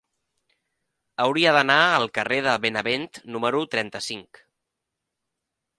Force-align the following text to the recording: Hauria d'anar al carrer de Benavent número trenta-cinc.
Hauria 1.25 1.51
d'anar 1.57 1.77
al 1.99 2.07
carrer 2.17 2.41
de 2.49 2.57
Benavent 2.65 3.07
número 3.37 3.65
trenta-cinc. 3.75 4.43